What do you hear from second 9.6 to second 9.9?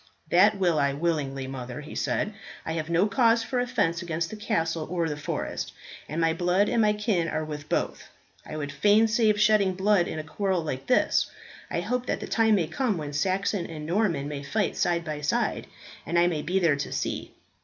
of